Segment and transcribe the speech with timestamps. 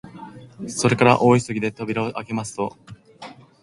[0.67, 2.75] それから大急ぎで扉をあけますと、